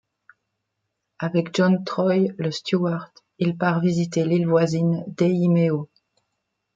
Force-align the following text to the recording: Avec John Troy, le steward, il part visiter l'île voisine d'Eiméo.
Avec 1.19 1.55
John 1.55 1.83
Troy, 1.83 2.29
le 2.39 2.49
steward, 2.49 3.11
il 3.37 3.55
part 3.55 3.81
visiter 3.81 4.25
l'île 4.25 4.47
voisine 4.47 5.03
d'Eiméo. 5.09 5.89